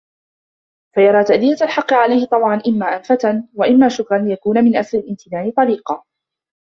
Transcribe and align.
فَيَرَى 0.95 1.23
تَأْدِيَةَ 1.23 1.55
الْحَقِّ 1.61 1.93
عَلَيْهِ 1.93 2.25
طَوْعًا 2.25 2.61
إمَّا 2.67 2.95
أَنَفَةً 2.95 3.43
وَإِمَّا 3.53 3.89
شُكْرًا 3.89 4.17
لِيَكُونَ 4.17 4.63
مِنْ 4.63 4.75
أَسْرِ 4.75 4.97
الِامْتِنَانِ 4.97 5.51
طَلِيقًا 5.51 6.03